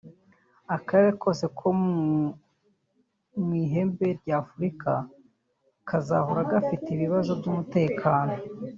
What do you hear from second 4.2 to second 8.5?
Afurika kazahora gafite ibibazo by’umutekano